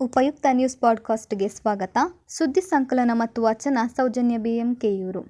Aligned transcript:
ಉಪಯುಕ್ತ 0.00 0.46
ನ್ಯೂಸ್ 0.52 0.76
ಪಾಡ್ಕಾಸ್ಟ್ಗೆ 0.76 1.48
ಸ್ವಾಗತ. 1.48 1.98
ಸುದ್ದಿ 2.28 2.60
ಸಂಕಲನ 2.60 3.10
ಮತ್ತು 3.14 3.42
ವಚನ 3.42 3.78
ಸೌಜನ್ಯ 3.96 4.38
ಬಿಎಂಕೆಯೂರು. 4.38 5.24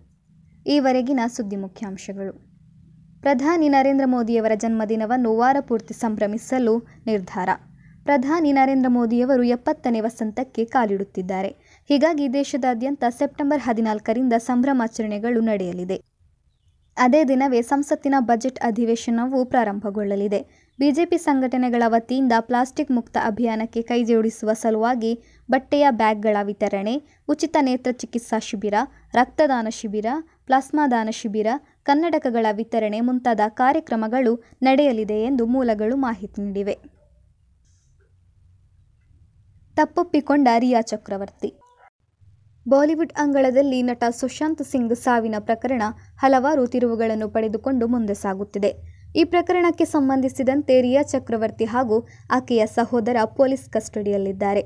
ಈವರೆಗಿನ 0.67 1.21
ಸುದ್ದಿ 1.27 1.57
ಮುಖ್ಯಾಂಶಗಳು. 1.57 2.33
ಪ್ರಧಾನಿ 3.21 3.69
ನರೇಂದ್ರ 3.69 4.05
ಮೋದಿಯವರ 4.07 4.53
ಜನ್ಮದಿನವನ್ನು 4.55 5.37
ವಾರ 5.37 5.57
ಪೂರ್ತಿ 5.61 5.95
ಸಂಭ್ರಮಿಸಲು 5.95 6.79
ನಿರ್ಧಾರ. 7.07 7.49
ಪ್ರಧಾನಿ 8.05 8.53
ನರೇಂದ್ರ 8.53 8.89
ಮೋದಿಯವರು 8.89 9.43
ಎಪ್ಪತ್ತನೇ 9.43 10.01
ವಸಂತಕ್ಕೆ 10.01 10.65
ಕಾಲಿಡುತ್ತಿದ್ದಾರೆ. 10.65 11.49
ಹೀಗಾಗಿ 11.89 12.33
ದೇಶದಾದ್ಯಂತ 12.33 13.05
ಸೆಪ್ಟೆಂಬರ್ 13.19 13.61
ಹದಿನಾಲ್ಕರಿಂದ 13.61 14.33
ಸಂಭ್ರಮಾಚರಣೆಗಳು 14.33 15.41
ನಡೆಯಲಿದೆ. 15.41 16.03
ಅದೇ 16.97 17.25
ದಿನವೇ 17.25 17.63
ಸಂಸತ್ತಿನ 17.63 18.15
ಬಜೆಟ್ 18.19 18.59
ಅಧಿವೇಶನವೂ 18.59 19.45
ಪ್ರಾರಂಭಗೊಳ್ಳಲಿದೆ. 19.45 20.70
ಬಿಜೆಪಿ 20.81 21.19
ಸಂಘಟನೆಗಳ 21.19 21.83
ವತಿಯಿಂದ 21.87 22.33
ಪ್ಲಾಸ್ಟಿಕ್ 22.41 22.91
ಮುಕ್ತ 22.91 23.17
ಅಭಿಯಾನಕ್ಕೆ 23.25 23.83
ಕೈಜೋಡಿಸುವ 23.83 24.53
ಸಲುವಾಗಿ 24.53 25.23
ಬಟ್ಟೆಯ 25.51 25.87
ಬ್ಯಾಗ್ಗಳ 25.91 26.37
ವಿತರಣೆ, 26.43 27.03
ಉಚಿತ 27.29 27.57
ನೇತ್ರ 27.61 27.93
ಚಿಕಿತ್ಸಾ 27.93 28.39
ಶಿಬಿರ, 28.39 28.75
ರಕ್ತದಾನ 29.13 29.69
ಶಿಬಿರ, 29.71 30.07
ಪ್ಲಾಸ್ಮಾ 30.47 30.87
ದಾನ 30.87 31.09
ಶಿಬಿರ, 31.13 31.47
ಕನ್ನಡಕಗಳ 31.83 32.47
ವಿತರಣೆ 32.53 33.01
ಮುಂತಾದ 33.01 33.41
ಕಾರ್ಯಕ್ರಮಗಳು 33.49 34.43
ನಡೆಯಲಿದೆ 34.63 35.23
ಎಂದು 35.23 35.47
ಮೂಲಗಳು 35.47 35.97
ಮಾಹಿತಿ 35.97 36.43
ನೀಡಿವೆ. 36.43 36.79
ತಪ್ಪೊಪ್ಪಿಕೊಂಡ 39.77 40.49
ರಿಯಾ 40.59 40.81
ಚಕ್ರವರ್ತಿ. 40.81 41.53
ಬಾಲಿವುಡ್ 42.69 43.13
ಅಂಗಳದಲ್ಲಿ 43.17 43.83
ನಟ 43.83 44.05
ಸುಶಾಂತ್ 44.11 44.65
ಸಿಂಗ್ 44.65 44.97
ಸಾವಿನ 44.97 45.35
ಪ್ರಕರಣ 45.39 45.83
ಹಲವಾರು 46.19 46.67
ತಿರುವುಗಳನ್ನು 46.67 47.29
ಪಡೆದುಕೊಂಡು 47.29 47.87
ಮುಂದೆ 47.87 48.15
ಸಾಗುತ್ತಿದೆ. 48.15 48.90
ಈ 49.17 49.25
ಪ್ರಕರಣಕ್ಕೆ 49.25 49.85
ಸಂಬಂಧಿಸಿದಂತೆ 49.85 50.81
ರಿಯಾ 50.81 51.03
ಚಕ್ರವರ್ತಿ 51.03 51.65
ಹಾಗೂ 51.65 52.07
ಆಕೆಯ 52.31 52.67
ಸಹೋದರ 52.67 53.17
ಪೊಲೀಸ್ 53.25 53.71
ಕಸ್ಟಡಿಯಲ್ಲಿದ್ದಾರೆ. 53.71 54.63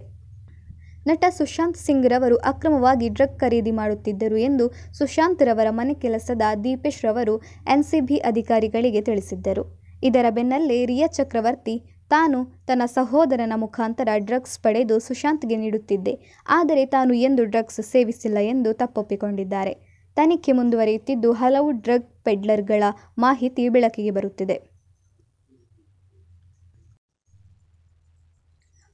ನಟ 1.06 1.24
ಸುಶಾಂತ್ 1.28 1.76
ಸಿಂಗ್ 1.76 2.06
ರವರು 2.06 2.36
ಅಕ್ರಮವಾಗಿ 2.36 3.08
ಡ್ರಗ್ 3.08 3.40
ಖರೀದಿ 3.40 3.70
ಮಾಡುತ್ತಿದ್ದರು 3.70 4.36
ಎಂದು 4.36 4.72
ಸುಶಾಂತ್ 4.92 5.42
ರವರ 5.42 5.66
ಮನೆ 5.70 5.94
ಕೆಲಸದ 5.94 6.42
ದೀಪೇಶ್ 6.64 7.04
ರವರು 7.04 7.42
ಎನ್ಸಿಬಿ 7.66 8.16
ಅಧಿಕಾರಿಗಳಿಗೆ 8.16 9.00
ತಿಳಿಸಿದ್ದರು. 9.00 9.64
ಇದರ 10.02 10.26
ಬೆನ್ನಲ್ಲೇ 10.30 10.84
ರಿಯಾ 10.84 11.06
ಚಕ್ರವರ್ತಿ 11.06 11.82
ತಾನು 12.08 12.44
ತನ್ನ 12.66 12.82
ಸಹೋದರನ 12.84 13.52
ಮುಖಾಂತರ 13.56 14.08
ಡ್ರಗ್ಸ್ 14.18 14.58
ಪಡೆದು 14.58 14.98
ಸುಶಾಂತ್ಗೆ 14.98 15.56
ನೀಡುತ್ತಿದ್ದೆ. 15.56 16.42
ಆದರೆ 16.48 16.86
ತಾನು 16.86 17.14
ಎಂದು 17.14 17.44
ಡ್ರಗ್ಸ್ 17.44 17.80
ಸೇವಿಸಿಲ್ಲ 17.80 18.38
ಎಂದು 18.38 18.72
ತಪ್ಪೊಪ್ಪಿಕೊಂಡಿದ್ದಾರೆ. 18.72 19.74
ತನಿಖೆ 20.16 20.52
ಮುಂದುವರಿಯುತ್ತಿದ್ದು 20.52 21.32
ಹಲವು 21.32 21.70
ಡ್ರಗ್ 21.70 22.13
ಪೆಡ್ಲರ್ಗಳ 22.24 22.82
ಮಾಹಿತಿ 23.18 23.68
ಬೆಳಕಿಗೆ 23.68 24.10
ಬರುತ್ತಿದೆ. 24.10 24.56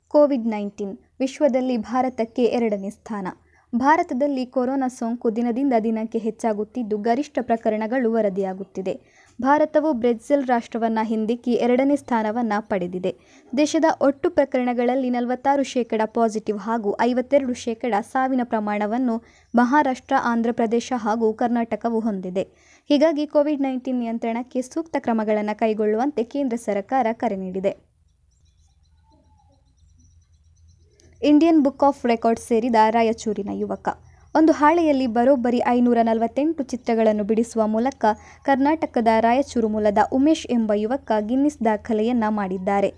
ಕೋವಿಡ್ 0.09 0.47
ನೈನ್ಟೀನ್ 0.47 0.99
ವಿಶ್ವದಲ್ಲಿ 1.21 1.77
ಭಾರತಕ್ಕೆ 1.77 2.45
ಎರಡನೇ 2.45 2.91
ಸ್ಥಾನ. 2.91 3.29
ಭಾರತದಲ್ಲಿ 3.77 4.47
ಕೊರೋನಾ 4.47 4.89
ಸೋಂಕು 4.89 5.37
ದಿನದಿಂದ 5.37 5.73
ದಿನಕ್ಕೆ 5.85 6.19
ಹೆಚ್ಚಾಗುತ್ತಿದ್ದು, 6.19 6.99
ಗರಿಷ್ಠ 6.99 7.39
ಪ್ರಕರಣಗಳು 7.43 8.13
ವರದಿಯಾಗುತ್ತಿದೆ. 8.13 8.95
ಭಾರತವು 9.43 9.93
ಬ್ರೆಜಿಲ್ 9.93 10.47
ರಾಷ್ಟ್ರವನ್ನು 10.47 11.07
ಹಿಂದಿಕ್ಕಿ 11.07 11.53
ಎರಡನೇ 11.53 11.97
ಸ್ಥಾನವನ್ನು 11.97 12.69
ಪಡೆದಿದೆ. 12.69 13.13
ದೇಶದ 13.57 13.85
ಒಟ್ಟು 14.01 14.31
ಪ್ರಕರಣಗಳಲ್ಲಿ 14.31 15.11
ನಲವತ್ತಾರು 15.11 15.63
ಶೇಕಡ 15.63 16.01
ಪಾಸಿಟಿವ್ 16.05 16.59
ಹಾಗೂ 16.59 16.97
ಐವತ್ತೆರಡು 17.01 17.55
ಶೇಕಡ 17.55 17.95
ಸಾವಿನ 18.13 18.41
ಪ್ರಮಾಣವನ್ನು 18.45 19.15
ಮಹಾರಾಷ್ಟ್ರ, 19.55 20.15
ಆಂಧ್ರಪ್ರದೇಶ 20.23 20.93
ಹಾಗೂ 20.97 21.33
ಕರ್ನಾಟಕವು 21.33 22.01
ಹೊಂದಿದೆ. 22.01 22.43
ಹೀಗಾಗಿ 22.89 23.27
ಕೋವಿಡ್ 23.27 23.61
ನೈನ್ಟೀನ್ 23.61 24.01
ನಿಯಂತ್ರಣಕ್ಕೆ 24.01 24.63
ಸೂಕ್ತ 24.63 24.97
ಕ್ರಮಗಳನ್ನು 24.99 25.59
ಕೈಗೊಳ್ಳುವಂತೆ 25.59 26.25
ಕೇಂದ್ರ 26.25 26.57
ಸರ್ಕಾರ 26.57 27.07
ಕರೆ 27.13 27.37
ನೀಡಿದೆ. 27.37 27.75
ಇಂಡಿಯನ್ 31.23 31.65
ಬುಕ್ 31.65 31.83
ಆಫ್ 31.83 32.07
ರೆಕಾರ್ಡ್ 32.07 32.41
ಸೇರಿದ 32.41 32.75
ರಾಯಚೂರಿನ 32.91 33.49
ಯುವಕ. 33.53 33.89
ಒಂದು 34.35 34.53
ಹಾಳೆಯಲ್ಲಿ 34.53 35.07
ಬರೋಬ್ಬರಿ 35.07 35.61
ಐನೂರ 35.67 35.99
ನಲವತ್ತೆಂಟು 36.03 36.63
ಚಿತ್ರಗಳನ್ನು 36.63 37.25
ಬಿಡಿಸುವ 37.25 37.67
ಮೂಲಕ 37.67 38.05
ಕರ್ನಾಟಕದ 38.43 39.09
ರಾಯಚೂರು 39.21 39.69
ಮೂಲದ 39.69 39.99
ಉಮೇಶ್ 40.13 40.47
ಎಂಬ 40.51 40.73
ಯುವಕ 40.75 41.13
ಗಿನ್ನಿಸ್ 41.21 41.65
ದಾಖಲೆಯನ್ನ 41.65 42.25
ಮಾಡಿದ್ದಾರೆ. 42.29 42.91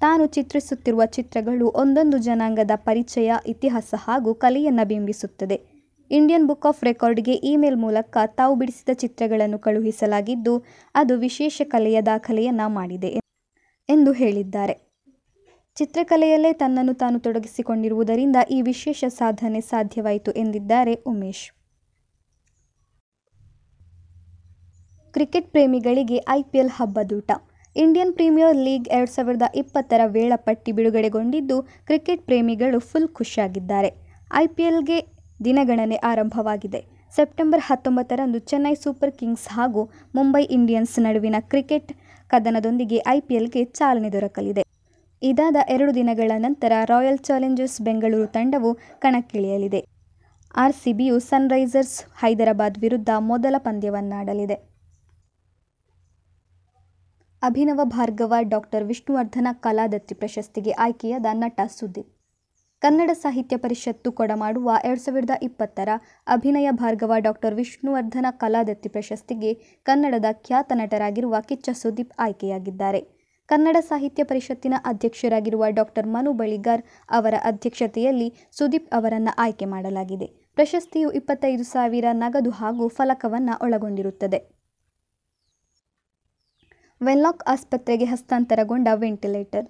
ತಾನು 0.00 0.26
ಚಿತ್ರಿಸುತ್ತಿರುವ 0.26 1.04
ಚಿತ್ರಗಳು 1.06 1.68
ಒಂದೊಂದು 1.68 2.18
ಜನಾಂಗದ 2.18 2.70
ಪರಿಚಯ, 2.76 3.32
ಇತಿಹಾಸ 3.46 3.94
ಹಾಗೂ 3.98 4.34
ಕಲೆಯನ್ನು 4.34 4.88
ಬಿಂಬಿಸುತ್ತದೆ. 4.88 5.56
ಇಂಡಿಯನ್ 6.10 6.48
ಬುಕ್ 6.48 6.66
ಆಫ್ 6.66 6.84
ರೆಕಾರ್ಡ್ಗೆ 6.84 7.32
ಇಮೇಲ್ 7.32 7.76
ಮೂಲಕ 7.76 8.16
ತಾವು 8.24 8.56
ಬಿಡಿಸಿದ 8.56 8.88
ಚಿತ್ರಗಳನ್ನು 8.92 9.58
ಕಳುಹಿಸಲಾಗಿದ್ದು, 9.58 10.64
ಅದು 10.94 11.18
ವಿಶೇಷ 11.18 11.62
ಕಲೆಯ 11.64 12.00
ದಾಖಲೆಯನ್ನ 12.00 12.60
ಮಾಡಿದೆ 12.66 13.08
ಎಂದು 13.88 14.12
ಹೇಳಿದ್ದಾರೆ. 14.12 14.87
ಚಿತ್ರಕಲೆಯಲ್ಲೇ 15.78 16.50
ತನ್ನನ್ನು 16.52 16.92
ತಾನು 16.94 17.16
ತೊಡಗಿಸಿಕೊಂಡಿರುವುದರಿಂದ 17.24 18.36
ಈ 18.50 18.56
ವಿಶೇಷ 18.62 19.04
ಸಾಧನೆ 19.18 19.60
ಸಾಧ್ಯವಾಯಿತು 19.60 20.30
ಎಂದಿದ್ದಾರೆ 20.42 20.94
ಉಮೇಶ್. 21.10 21.42
ಕ್ರಿಕೆಟ್ 25.14 25.50
ಪ್ರೇಮಿಗಳಿಗೆ 25.52 26.18
ಐಪಿಎಲ್ 26.30 26.72
ಹಬ್ಬದೂಟ. 26.78 27.30
ಇಂಡಿಯನ್ 27.76 28.12
ಪ್ರೀಮಿಯರ್ 28.12 28.56
ಲೀಗ್ 28.66 28.88
ಎರಡು 28.88 29.12
ಸಾವಿರದ 29.12 29.46
ಇಪ್ಪತ್ತರ 29.54 30.00
ವೇಳಾಪಟ್ಟಿ 30.16 30.72
ಬಿಡುಗಡೆಗೊಂಡಿದ್ದು, 30.78 31.58
ಕ್ರಿಕೆಟ್ 31.88 32.24
ಪ್ರೇಮಿಗಳು 32.28 32.78
ಫುಲ್ 32.78 33.08
ಖುಷಿಯಾಗಿದ್ದಾರೆ. 33.18 33.90
ಐಪಿಎಲ್ಗೆ 34.34 34.98
ದಿನಗಣನೆ 35.44 35.98
ಆರಂಭವಾಗಿದೆ. 36.12 36.80
ಸೆಪ್ಟೆಂಬರ್ 37.16 37.62
ಹತ್ತೊಂಬತ್ತರಂದು 37.68 38.40
ಚೆನ್ನೈ 38.52 38.74
ಸೂಪರ್ 38.84 39.12
ಕಿಂಗ್ಸ್ 39.12 39.48
ಹಾಗೂ 39.56 39.84
ಮುಂಬೈ 40.14 40.42
ಇಂಡಿಯನ್ಸ್ 40.58 40.96
ನಡುವಿನ 41.06 41.36
ಕ್ರಿಕೆಟ್ 41.52 41.92
ಕದನದೊಂದಿಗೆ 42.30 43.00
ಐಪಿಎಲ್ಗೆ 43.16 43.64
ಚಾಲನೆ 43.64 44.10
ದೊರಕಲಿದೆ. 44.16 44.64
ಇದಾದ 45.22 45.56
ಎರಡು 45.68 45.94
ದಿನಗಳ 45.94 46.32
ನಂತರ 46.38 46.72
ರಾಯಲ್ 46.84 47.18
ಚಾಲೆಂಜರ್ಸ್ 47.18 47.82
ಬೆಂಗಳೂರು 47.82 48.26
ತಂಡವು 48.26 48.78
ಕಣಕ್ಕಿಳಿಯಲಿದೆ. 48.98 49.80
ಆರ್ಸಿಬಿಯು 50.56 51.18
ಸನ್ರೈಸರ್ಸ್ 51.18 52.04
ಹೈದರಾಬಾದ್ 52.16 52.78
ವಿರುದ್ಧ 52.78 53.08
ಮೊದಲ 53.18 53.54
ಪಂದ್ಯವನ್ನಾಡಲಿದೆ. 53.58 54.54
ಅಭಿನವ 57.42 57.80
ಭಾರ್ಗವ 57.84 58.34
ಡಾಕ್ಟರ್ 58.42 58.84
ವಿಷ್ಣುವರ್ಧನ 58.84 59.48
ಕಲಾದತ್ತಿ 59.52 60.14
ಪ್ರಶಸ್ತಿಗೆ 60.14 60.70
ಆಯ್ಕೆಯಾದ 60.70 61.26
ನಟ 61.32 61.60
ಸುದೀಪ್. 61.66 62.08
ಕನ್ನಡ 62.80 63.10
ಸಾಹಿತ್ಯ 63.12 63.56
ಪರಿಷತ್ತು 63.56 64.12
ಕೊಡಮಾಡುವ 64.12 64.70
ಎರಡು 64.84 65.00
ಸಾವಿರದ 65.00 65.30
ಇಪ್ಪತ್ತರ 65.42 65.88
ಅಭಿನಯ 66.26 66.70
ಭಾರ್ಗವ 66.70 67.12
ಡಾಕ್ಟರ್ 67.18 67.54
ವಿಷ್ಣುವರ್ಧನ 67.54 68.26
ಕಲಾದತ್ತಿ 68.30 68.88
ಪ್ರಶಸ್ತಿಗೆ 68.88 69.54
ಕನ್ನಡದ 69.82 70.24
ಖ್ಯಾತ 70.32 70.72
ನಟರಾಗಿರುವ 70.74 71.36
ಕಿಚ್ಚ 71.40 71.70
ಸುದೀಪ್ 71.72 72.12
ಆಯ್ಕೆಯಾಗಿದ್ದಾರೆ. 72.18 73.17
ಕನ್ನಡ 73.48 73.76
ಸಾಹಿತ್ಯ 73.80 74.24
ಪರಿಷತ್ತಿನ 74.24 74.74
ಅಧ್ಯಕ್ಷರಾಗಿರುವ 74.84 75.64
ಡಾಕ್ಟರ್ 75.70 76.06
ಮನು 76.06 76.32
ಬಳಿಗಾರ್ 76.32 76.82
ಅವರ 77.10 77.34
ಅಧ್ಯಕ್ಷತೆಯಲ್ಲಿ 77.42 78.28
ಸುದೀಪ್ 78.52 78.88
ಅವರನ್ನು 78.94 79.32
ಆಯ್ಕೆ 79.38 79.64
ಮಾಡಲಾಗಿದೆ. 79.64 80.26
ಪ್ರಶಸ್ತಿಯು 80.54 81.10
ಇಪ್ಪತ್ತೈದು 81.10 81.64
ಸಾವಿರ 81.64 82.04
ನಗದು 82.12 82.50
ಹಾಗೂ 82.50 82.88
ಫಲಕವನ್ನು 82.88 83.54
ಒಳಗೊಂಡಿರುತ್ತದೆ. 83.64 84.38
ವೆನ್ಲಾಕ್ 87.00 87.42
ಆಸ್ಪತ್ರೆಗೆ 87.46 88.04
ಹಸ್ತಾಂತರಗೊಂಡ 88.04 88.88
ವೆಂಟಿಲೇಟರ್ 88.94 89.66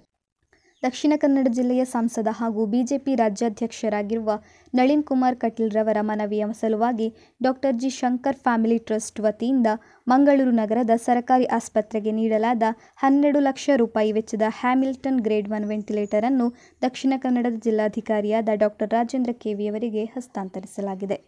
ದಕ್ಷಿಣ 0.83 1.13
ಕನ್ನಡ 1.17 1.47
ಜಿಲ್ಲೆಯ 1.51 1.85
ಸಂಸದ 1.85 2.27
ಹಾಗೂ 2.31 2.65
ಬಿಜೆಪಿ 2.65 3.15
ರಾಜ್ಯಾಧ್ಯಕ್ಷರಾಗಿರುವ 3.15 4.31
ನಳಿನ್ 4.73 5.03
ಕುಮಾರ್ 5.03 5.35
ಕಟೀಲ್ 5.35 5.71
ರವರ 5.71 5.97
ಮನವಿಯ 6.01 6.45
ಸಲುವಾಗಿ 6.51 7.07
doctor 7.41 7.75
G 7.75 7.89
Shankar 7.89 8.35
family 8.35 8.77
trust 8.77 9.19
ವತಿಯಿಂದ 9.19 9.67
ಮಂಗಳೂರು 10.07 10.51
ನಗರದ 10.51 10.95
ಸರಕಾರಿ 10.97 11.45
ಆಸ್ಪತ್ರೆಗೆ 11.45 12.11
ನೀಡಲಾದ 12.11 12.63
ಹನ್ನೆರಡು 12.95 13.39
ಲಕ್ಷ 13.39 13.69
ರೂಪಾಯಿ 13.75 14.11
ವೆಚ್ಚದ 14.11 14.41
ಹ್ಯಾಮಿಲ್ಟನ್ 14.49 15.19
ಗ್ರೇಡ್ 15.21 15.49
ಒನ್ 15.51 15.65
ವೆಂಟಿಲೇಟರ್ 15.65 16.23
ಅನ್ನು 16.25 16.47
ದಕ್ಷಿಣ 16.81 17.13
ಕನ್ನಡದ 17.17 17.59
ಜಿಲ್ಲಾಧಿಕಾರಿಯಾದ 17.59 18.49
ಡಾಕ್ಟರ್ 18.55 18.93
ರಾಜೇಂದ್ರ 18.93 19.31
ಕೆವಿಯವರಿಗೆ 19.31 20.05
ಹಸ್ತಾಂತರಿಸಲಾಗಿದೆ. 20.05 21.19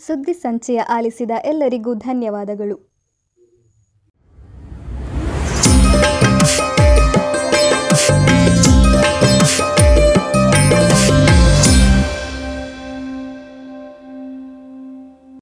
ಸುದ್ದಿ 0.00 0.32
ಸಂಚಯ 0.32 0.80
ಆಲಿಸಿದ 0.88 1.30
ಎಲ್ಲರಿಗೂ 1.44 1.94
ಧನ್ಯವಾದಗಳು. 1.94 2.91